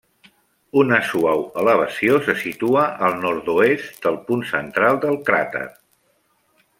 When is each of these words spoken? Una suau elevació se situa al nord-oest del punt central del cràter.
Una 0.83 0.97
suau 1.09 1.43
elevació 1.63 2.15
se 2.29 2.35
situa 2.43 2.85
al 3.09 3.19
nord-oest 3.27 3.99
del 4.07 4.17
punt 4.31 4.43
central 4.55 4.99
del 5.05 5.21
cràter. 5.29 5.67